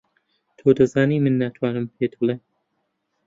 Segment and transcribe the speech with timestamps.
[0.57, 2.41] تۆ دەزانی من ناتوانم پێت بڵێم.